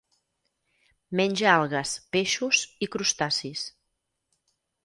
Menja 1.19 1.51
algues, 1.57 1.93
peixos 2.17 2.65
i 2.87 2.91
crustacis. 2.97 3.67